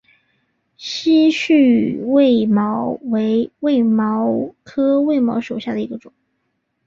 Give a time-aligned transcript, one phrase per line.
[0.77, 6.11] 稀序卫矛为卫矛科卫矛属下的一个种。